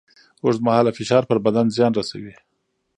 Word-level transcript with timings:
اوږدمهاله 0.43 0.91
فشار 0.97 1.23
پر 1.29 1.37
بدن 1.45 1.65
زیان 1.75 1.91
رسوي. 1.99 2.33